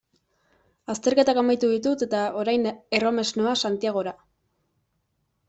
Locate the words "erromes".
3.01-3.27